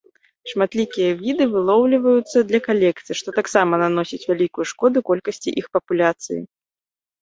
Шматлікія 0.53 1.09
віды 1.19 1.47
вылоўліваюцца 1.53 2.37
для 2.53 2.63
калекцый, 2.69 3.15
што 3.23 3.37
таксама 3.39 3.73
наносіць 3.85 4.23
вялікую 4.29 4.65
шкоду 4.75 4.97
колькасці 5.15 5.59
іх 5.63 5.73
папуляцый. 5.79 6.47